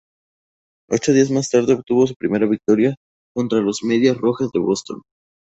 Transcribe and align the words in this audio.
Ocho 0.89 1.13
días 1.13 1.29
más 1.29 1.47
tarde, 1.51 1.73
obtuvo 1.75 2.07
su 2.07 2.15
primera 2.15 2.47
victoria 2.47 2.95
contra 3.35 3.61
los 3.61 3.83
Medias 3.83 4.17
Rojas 4.17 4.49
de 4.51 4.59
Boston. 4.59 5.03